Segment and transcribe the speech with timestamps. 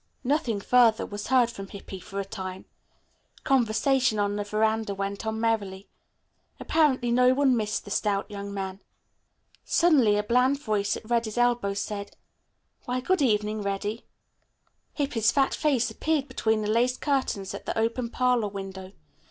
[0.23, 2.65] Nothing further was heard from Hippy for a time.
[3.43, 5.89] Conversation on the veranda went on merrily.
[6.59, 8.79] Apparently no one missed the stout young man.
[9.63, 12.15] Suddenly a bland voice at Reddy's elbow said,
[12.85, 14.07] "Why, good evening, Reddy."
[14.93, 18.93] Hippy's fat face appeared between the lace curtains at the open parlor window.